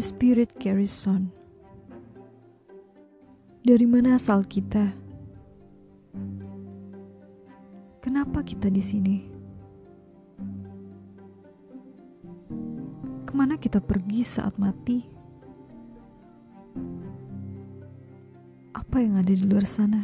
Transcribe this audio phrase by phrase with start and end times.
[0.00, 1.28] The spirit carries on.
[3.60, 4.96] Dari mana asal kita?
[8.00, 9.28] Kenapa kita di sini?
[13.28, 15.04] Ke mana kita pergi saat mati?
[18.72, 20.00] Apa yang ada di luar sana?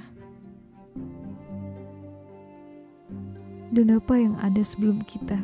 [3.73, 5.41] Dan apa yang ada sebelum kita?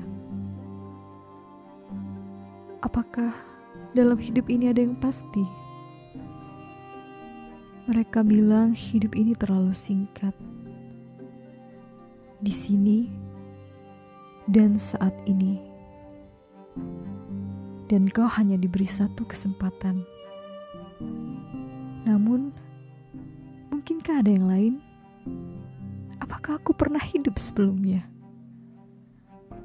[2.85, 3.52] Apakah
[3.93, 5.45] dalam hidup ini ada yang pasti?
[7.93, 10.33] Mereka bilang hidup ini terlalu singkat.
[12.41, 13.13] Di sini
[14.49, 15.61] dan saat ini.
[17.93, 20.01] Dan kau hanya diberi satu kesempatan.
[22.09, 22.49] Namun,
[23.69, 24.75] mungkinkah ada yang lain?
[26.25, 28.09] Apakah aku pernah hidup sebelumnya?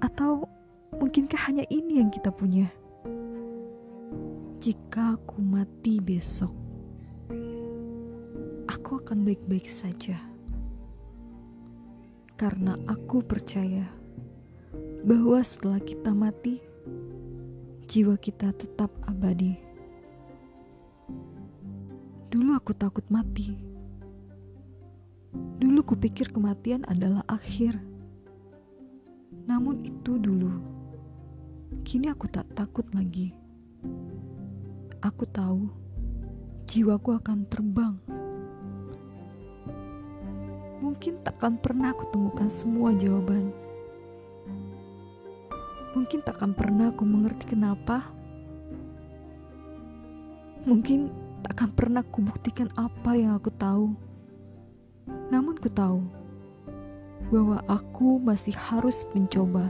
[0.04, 0.52] Atau
[1.00, 2.68] mungkinkah hanya ini yang kita punya?
[4.68, 6.52] Jika aku mati besok,
[8.68, 10.20] aku akan baik-baik saja.
[12.36, 13.88] Karena aku percaya
[15.08, 16.60] bahwa setelah kita mati,
[17.88, 19.56] jiwa kita tetap abadi.
[22.28, 23.56] Dulu aku takut mati.
[25.64, 27.80] Dulu kupikir kematian adalah akhir.
[29.48, 30.60] Namun itu dulu.
[31.88, 33.32] Kini aku tak takut lagi.
[34.98, 35.70] Aku tahu
[36.66, 37.94] jiwaku akan terbang.
[40.82, 43.54] Mungkin takkan pernah aku temukan semua jawaban.
[45.94, 48.10] Mungkin takkan pernah aku mengerti kenapa.
[50.66, 51.14] Mungkin
[51.46, 53.94] takkan pernah aku buktikan apa yang aku tahu.
[55.30, 56.02] Namun ku tahu
[57.30, 59.70] bahwa aku masih harus mencoba.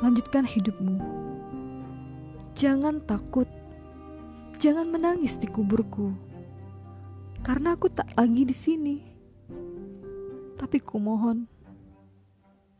[0.00, 1.19] Lanjutkan hidupmu.
[2.60, 3.48] Jangan takut.
[4.60, 6.12] Jangan menangis di kuburku.
[7.40, 8.96] Karena aku tak lagi di sini.
[10.60, 11.48] Tapi kumohon,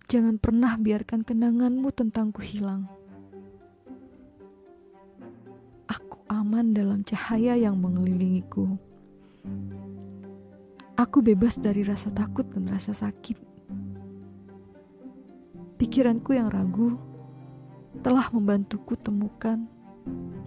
[0.04, 2.92] jangan pernah biarkan kenanganmu tentangku hilang.
[5.88, 8.76] Aku aman dalam cahaya yang mengelilingiku.
[10.92, 13.40] Aku bebas dari rasa takut dan rasa sakit.
[15.80, 17.00] Pikiranku yang ragu
[18.00, 19.68] telah membantuku temukan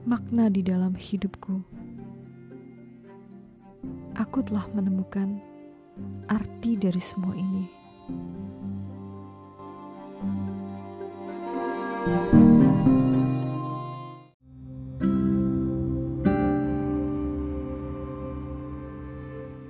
[0.09, 1.61] makna di dalam hidupku.
[4.17, 5.37] Aku telah menemukan
[6.25, 7.65] arti dari semua ini.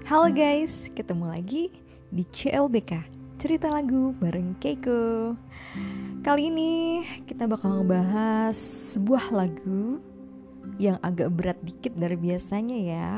[0.08, 1.64] Halo guys, ketemu lagi
[2.16, 3.04] di CLBK
[3.44, 5.36] Cerita Lagu bareng Keiko
[6.24, 8.56] Kali ini kita bakal ngebahas
[8.96, 10.00] sebuah lagu
[10.80, 13.12] yang agak berat dikit dari biasanya ya.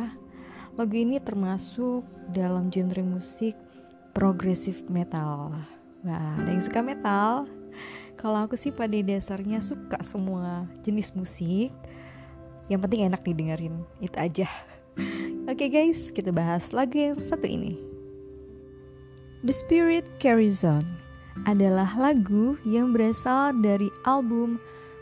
[0.74, 2.02] Lagu ini termasuk
[2.34, 3.54] dalam genre musik
[4.10, 5.54] progressive metal.
[6.02, 7.46] Wah, ada yang suka metal?
[8.18, 11.70] Kalau aku sih pada dasarnya suka semua jenis musik.
[12.74, 14.50] Yang penting enak didengerin, itu aja.
[15.46, 17.78] Oke okay guys, kita bahas lagu yang satu ini.
[19.46, 21.05] The Spirit Carries On
[21.44, 24.56] adalah lagu yang berasal dari album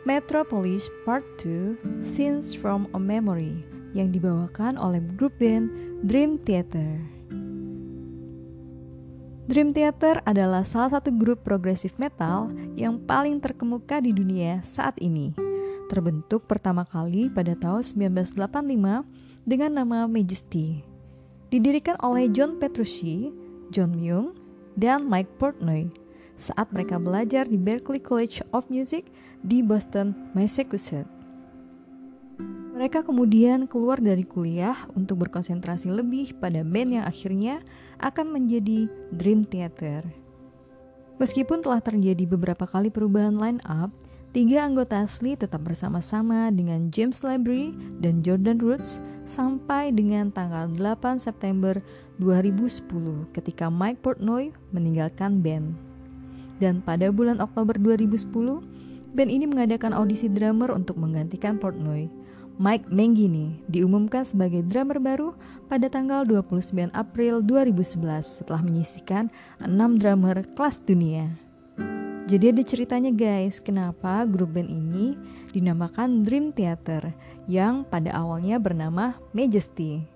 [0.04, 3.62] Metropolis Part 2 Scenes from a Memory
[3.94, 5.70] yang dibawakan oleh grup band
[6.02, 6.98] Dream Theater.
[9.46, 15.36] Dream Theater adalah salah satu grup progressive metal yang paling terkemuka di dunia saat ini.
[15.92, 19.06] Terbentuk pertama kali pada tahun 1985
[19.46, 20.82] dengan nama Majesty.
[21.54, 23.30] Didirikan oleh John Petrucci,
[23.70, 24.34] John Myung,
[24.74, 26.03] dan Mike Portnoy
[26.38, 29.10] saat mereka belajar di Berklee College of Music
[29.44, 31.10] di Boston, Massachusetts.
[32.74, 37.62] Mereka kemudian keluar dari kuliah untuk berkonsentrasi lebih pada band yang akhirnya
[38.02, 40.02] akan menjadi Dream Theater.
[41.22, 43.94] Meskipun telah terjadi beberapa kali perubahan line up,
[44.34, 48.98] tiga anggota asli tetap bersama-sama dengan James Labrie dan Jordan Roots
[49.30, 51.78] sampai dengan tanggal 8 September
[52.18, 55.93] 2010 ketika Mike Portnoy meninggalkan band.
[56.64, 58.64] Dan pada bulan Oktober 2010,
[59.12, 62.08] band ini mengadakan audisi drummer untuk menggantikan Portnoy.
[62.56, 65.36] Mike Mangini diumumkan sebagai drummer baru
[65.68, 69.28] pada tanggal 29 April 2011 setelah menyisikan
[69.60, 71.36] 6 drummer kelas dunia.
[72.32, 75.20] Jadi ada ceritanya guys, kenapa grup band ini
[75.52, 77.12] dinamakan Dream Theater
[77.52, 80.13] yang pada awalnya bernama Majesty.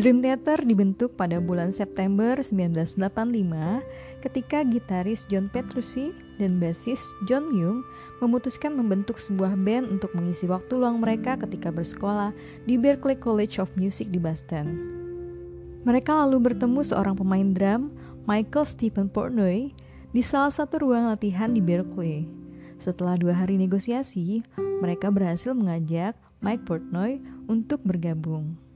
[0.00, 3.04] Dream Theater dibentuk pada bulan September 1985
[4.24, 7.84] ketika gitaris John Petrucci dan basis John Myung
[8.24, 12.32] memutuskan membentuk sebuah band untuk mengisi waktu luang mereka ketika bersekolah
[12.64, 14.72] di Berklee College of Music di Boston.
[15.84, 17.92] Mereka lalu bertemu seorang pemain drum,
[18.24, 19.76] Michael Stephen Portnoy,
[20.16, 22.24] di salah satu ruang latihan di Berkeley.
[22.80, 24.40] Setelah dua hari negosiasi,
[24.80, 27.20] mereka berhasil mengajak Mike Portnoy
[27.52, 28.69] untuk bergabung.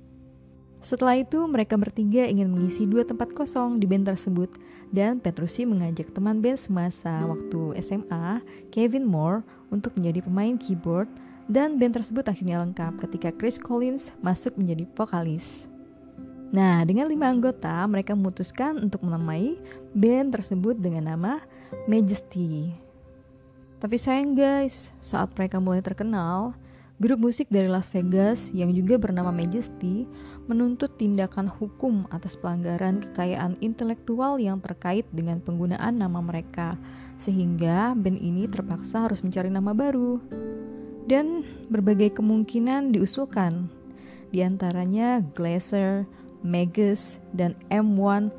[0.85, 4.53] Setelah itu, mereka bertiga ingin mengisi dua tempat kosong di band tersebut
[4.93, 9.41] dan Petrucci mengajak teman band semasa waktu SMA, Kevin Moore,
[9.73, 11.09] untuk menjadi pemain keyboard
[11.49, 15.45] dan band tersebut akhirnya lengkap ketika Chris Collins masuk menjadi vokalis.
[16.53, 19.57] Nah, dengan lima anggota, mereka memutuskan untuk menamai
[19.97, 21.41] band tersebut dengan nama
[21.89, 22.77] Majesty.
[23.81, 26.53] Tapi sayang guys, saat mereka mulai terkenal,
[26.95, 30.07] Grup musik dari Las Vegas yang juga bernama Majesty
[30.45, 36.77] menuntut tindakan hukum atas pelanggaran kekayaan intelektual yang terkait dengan penggunaan nama mereka,
[37.17, 40.21] sehingga band ini terpaksa harus mencari nama baru.
[41.05, 43.69] Dan berbagai kemungkinan diusulkan,
[44.33, 46.09] di antaranya Glacier,
[46.41, 48.33] Magus, dan M1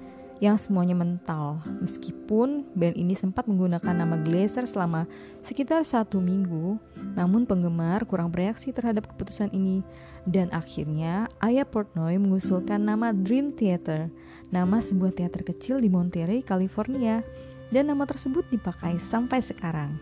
[0.44, 1.64] yang semuanya mental.
[1.80, 5.08] Meskipun band ini sempat menggunakan nama Glacier selama
[5.42, 6.76] sekitar satu minggu,
[7.16, 9.86] namun penggemar kurang bereaksi terhadap keputusan ini
[10.26, 14.10] dan akhirnya Ayah Portnoy mengusulkan nama Dream Theater,
[14.50, 17.22] nama sebuah teater kecil di Monterey, California,
[17.70, 19.98] dan nama tersebut dipakai sampai sekarang.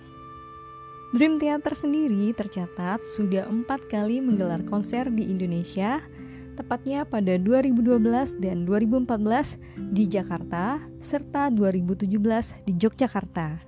[1.14, 6.02] Dream Theater sendiri tercatat sudah empat kali menggelar konser di Indonesia
[6.54, 9.58] tepatnya pada 2012 dan 2014
[9.94, 12.10] di Jakarta, serta 2017
[12.66, 13.62] di Yogyakarta.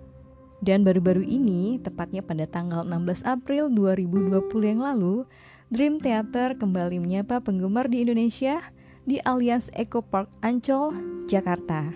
[0.61, 5.25] Dan baru-baru ini, tepatnya pada tanggal 16 April 2020 yang lalu,
[5.73, 8.61] Dream Theater kembali menyapa penggemar di Indonesia
[9.01, 10.93] di Allianz Eco Park Ancol,
[11.25, 11.89] Jakarta.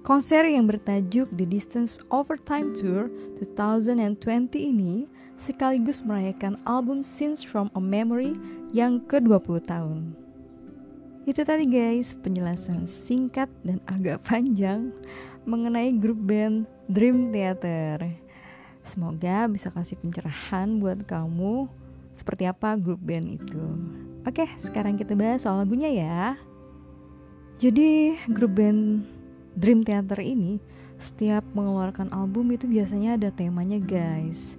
[0.00, 3.12] Konser yang bertajuk The Distance Over Time Tour
[3.44, 5.04] 2020 ini
[5.36, 8.40] sekaligus merayakan album Scenes from a Memory
[8.72, 10.16] yang ke-20 tahun.
[11.28, 14.96] Itu tadi guys, penjelasan singkat dan agak panjang
[15.44, 18.16] mengenai grup band Dream Theater.
[18.88, 23.64] Semoga bisa kasih pencerahan buat kamu seperti apa grup band itu.
[24.22, 26.38] Oke, sekarang kita bahas soal lagunya ya.
[27.58, 29.02] Jadi, grup band
[29.58, 30.62] Dream Theater ini
[30.96, 34.56] setiap mengeluarkan album itu biasanya ada temanya guys.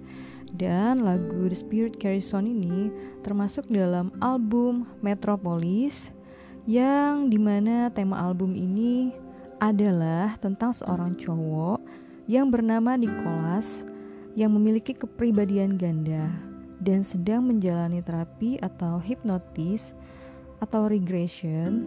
[0.54, 2.92] Dan lagu The Spirit Carries On ini
[3.26, 6.14] termasuk dalam album Metropolis
[6.62, 9.10] yang di mana tema album ini
[9.58, 11.82] adalah tentang seorang cowok
[12.30, 13.82] yang bernama Nicholas
[14.38, 16.53] yang memiliki kepribadian ganda
[16.84, 19.96] dan sedang menjalani terapi atau hipnotis
[20.60, 21.80] atau regression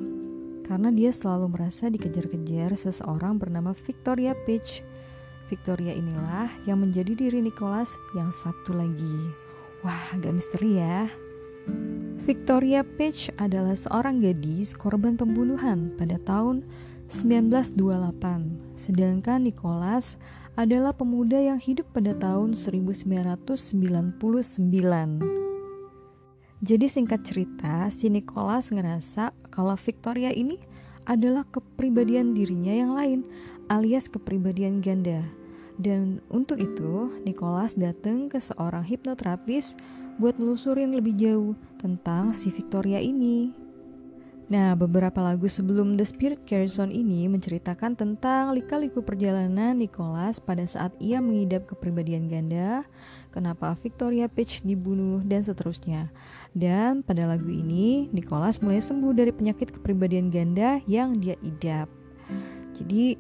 [0.66, 4.84] karena dia selalu merasa dikejar-kejar seseorang bernama Victoria Peach
[5.48, 9.32] Victoria inilah yang menjadi diri Nicholas yang satu lagi.
[9.80, 11.08] Wah, agak misteri ya.
[12.28, 16.68] Victoria Page adalah seorang gadis korban pembunuhan pada tahun
[17.08, 20.20] 1928, sedangkan Nicholas
[20.58, 23.54] adalah pemuda yang hidup pada tahun 1999.
[26.66, 30.58] Jadi singkat cerita, si Nicholas ngerasa kalau Victoria ini
[31.06, 33.22] adalah kepribadian dirinya yang lain
[33.70, 35.22] alias kepribadian ganda.
[35.78, 39.78] Dan untuk itu, Nicholas datang ke seorang hipnoterapis
[40.18, 43.67] buat nelusurin lebih jauh tentang si Victoria ini.
[44.48, 50.64] Nah, beberapa lagu sebelum The Spirit Carries On ini menceritakan tentang lika-liku perjalanan Nicholas pada
[50.64, 52.88] saat ia mengidap kepribadian ganda,
[53.36, 56.08] kenapa Victoria Page dibunuh, dan seterusnya.
[56.56, 61.92] Dan pada lagu ini, Nicholas mulai sembuh dari penyakit kepribadian ganda yang dia idap.
[62.72, 63.20] Jadi,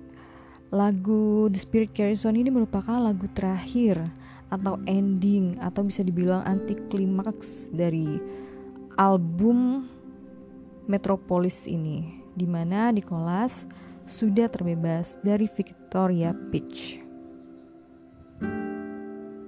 [0.67, 4.03] Lagu The Spirit Carries On ini merupakan lagu terakhir
[4.51, 8.19] atau ending atau bisa dibilang anti klimaks dari
[8.99, 9.87] album
[10.87, 13.67] Metropolis ini di mana Nicholas
[14.07, 17.03] sudah terbebas dari Victoria Peach.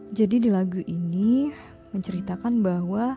[0.10, 1.48] Jadi di lagu ini
[1.96, 3.16] menceritakan bahwa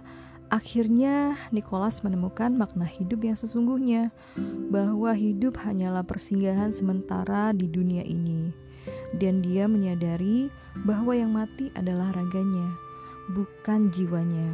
[0.52, 4.12] Akhirnya, Nicholas menemukan makna hidup yang sesungguhnya,
[4.68, 8.52] bahwa hidup hanyalah persinggahan sementara di dunia ini,
[9.16, 10.52] dan dia menyadari
[10.84, 12.68] bahwa yang mati adalah raganya,
[13.32, 14.52] bukan jiwanya,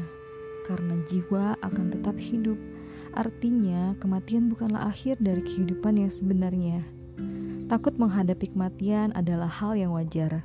[0.70, 2.77] karena jiwa akan tetap hidup.
[3.16, 6.84] Artinya, kematian bukanlah akhir dari kehidupan yang sebenarnya.
[7.68, 10.44] Takut menghadapi kematian adalah hal yang wajar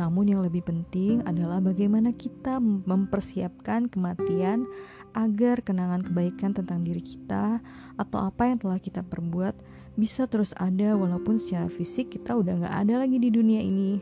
[0.00, 4.64] namun yang lebih penting adalah bagaimana kita mempersiapkan kematian
[5.12, 7.60] agar kenangan kebaikan tentang diri kita
[8.00, 9.52] atau apa yang telah kita perbuat
[9.92, 14.00] bisa terus ada walaupun secara fisik kita udah gak ada lagi di dunia ini.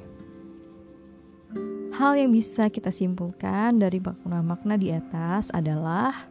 [1.90, 6.30] Hal yang bisa kita simpulkan dari makna-makna di atas adalah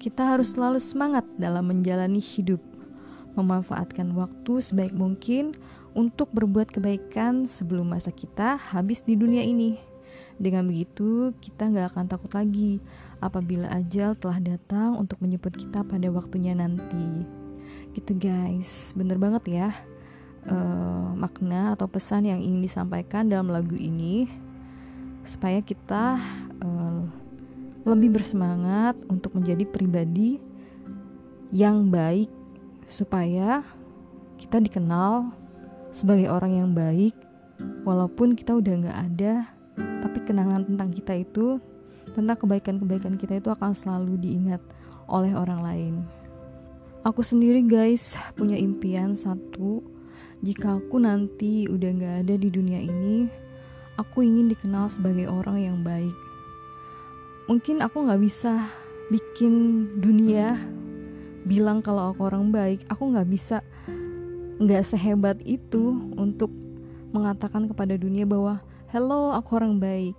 [0.00, 2.58] kita harus selalu semangat dalam menjalani hidup,
[3.36, 5.52] memanfaatkan waktu sebaik mungkin
[5.92, 9.76] untuk berbuat kebaikan sebelum masa kita habis di dunia ini.
[10.40, 12.80] Dengan begitu, kita nggak akan takut lagi
[13.20, 17.28] apabila ajal telah datang untuk menyebut kita pada waktunya nanti.
[17.92, 19.68] Gitu guys, bener banget ya
[20.48, 24.30] uh, makna atau pesan yang ingin disampaikan dalam lagu ini
[25.20, 26.16] supaya kita
[27.84, 30.40] lebih bersemangat untuk menjadi pribadi
[31.50, 32.30] yang baik
[32.86, 33.64] supaya
[34.36, 35.32] kita dikenal
[35.90, 37.14] sebagai orang yang baik.
[37.84, 39.34] Walaupun kita udah nggak ada
[40.00, 41.60] tapi kenangan tentang kita itu
[42.16, 44.60] tentang kebaikan-kebaikan kita itu akan selalu diingat
[45.06, 45.94] oleh orang lain.
[47.04, 49.80] Aku sendiri guys punya impian satu.
[50.40, 53.28] Jika aku nanti udah nggak ada di dunia ini
[54.00, 56.29] aku ingin dikenal sebagai orang yang baik.
[57.50, 58.70] Mungkin aku nggak bisa
[59.10, 60.54] bikin dunia
[61.42, 62.86] bilang kalau aku orang baik.
[62.86, 63.66] Aku nggak bisa
[64.62, 66.54] nggak sehebat itu untuk
[67.10, 68.62] mengatakan kepada dunia bahwa
[68.94, 70.14] hello aku orang baik.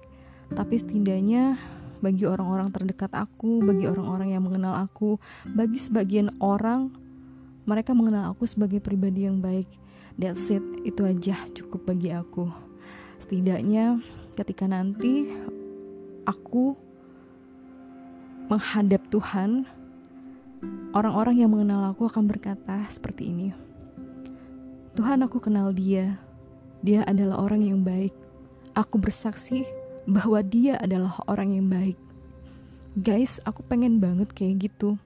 [0.52, 1.56] Tapi setidaknya
[2.04, 5.16] bagi orang-orang terdekat aku, bagi orang-orang yang mengenal aku,
[5.48, 6.92] bagi sebagian orang
[7.64, 9.72] mereka mengenal aku sebagai pribadi yang baik.
[10.20, 12.52] That's it, itu aja cukup bagi aku
[13.32, 14.04] setidaknya
[14.36, 15.32] ketika nanti
[16.28, 16.76] aku
[18.52, 19.64] menghadap Tuhan,
[20.92, 23.56] orang-orang yang mengenal aku akan berkata seperti ini:
[25.00, 26.20] "Tuhan, aku kenal dia.
[26.84, 28.12] Dia adalah orang yang baik.
[28.76, 29.64] Aku bersaksi
[30.04, 31.96] bahwa dia adalah orang yang baik."
[33.00, 35.00] Guys, aku pengen banget kayak gitu.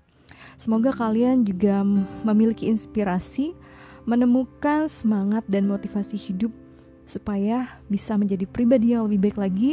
[0.57, 1.85] Semoga kalian juga
[2.25, 3.53] memiliki inspirasi,
[4.09, 6.49] menemukan semangat dan motivasi hidup
[7.05, 9.71] supaya bisa menjadi pribadi yang lebih baik lagi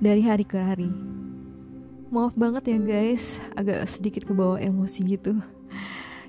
[0.00, 0.88] dari hari ke hari.
[2.12, 5.32] Maaf banget ya guys, agak sedikit ke bawah emosi gitu.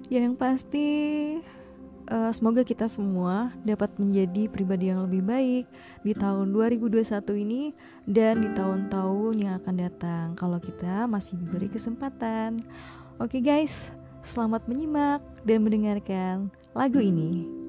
[0.07, 0.87] Ya yang pasti
[2.07, 5.67] uh, semoga kita semua dapat menjadi pribadi yang lebih baik
[6.07, 7.03] di tahun 2021
[7.35, 7.75] ini
[8.07, 12.63] dan di tahun-tahun yang akan datang kalau kita masih diberi kesempatan.
[13.19, 13.91] Oke guys,
[14.23, 17.62] selamat menyimak dan mendengarkan lagu ini.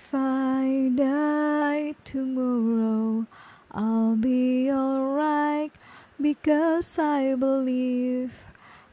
[0.00, 3.26] If I die tomorrow,
[3.72, 5.72] I'll be alright
[6.20, 8.32] because I believe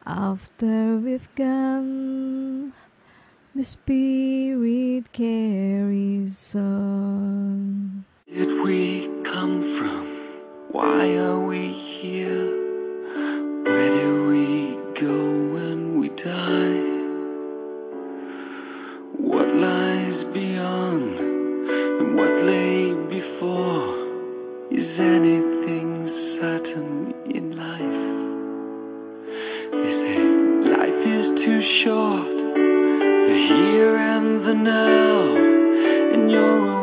[0.03, 2.73] after we've gone,
[3.53, 8.05] the spirit carries on.
[8.27, 10.07] Did we come from?
[10.71, 12.54] Why are we here?
[24.95, 28.05] Is anything certain in life?
[29.73, 32.25] They say life is too short,
[32.55, 36.74] the here and the now, and you're